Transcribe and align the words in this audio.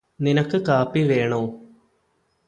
നിനക്ക് 0.19 0.57
കാപ്പി 0.67 0.99
വേണോ? 1.03 1.41